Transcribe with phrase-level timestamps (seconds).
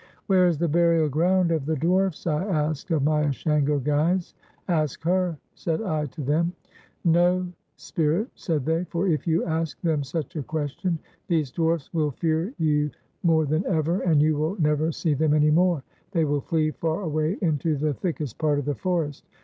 [0.25, 4.33] "Where is the burial ground of the dwarfs?" I asked of my Ashango guides.
[4.67, 6.53] "Ask her," said I to them.
[7.05, 12.09] "No, Spirit," said they, "for if you ask them such a question, these dwarfs will
[12.09, 12.89] fear you
[13.21, 15.83] more than ever, and you will never see them any more.
[16.13, 19.23] They will flee far away into the thickest part of the forest.